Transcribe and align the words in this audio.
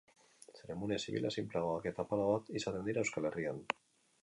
Zeremonia 0.59 0.97
zibilak 1.07 1.35
sinpleagoak 1.41 1.85
eta 1.91 2.07
apalagoak 2.07 2.51
izaten 2.61 2.91
dira 2.91 3.07
Euskal 3.07 3.31
Herrian. 3.31 3.65